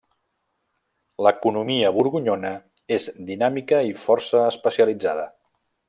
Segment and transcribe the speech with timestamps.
[1.27, 2.53] L'economia borgonyona
[2.97, 5.29] és dinàmica i força especialitzada.